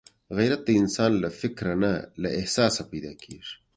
[0.37, 3.53] غیرت د انسان له فکره نه، له احساسه پیدا کېږي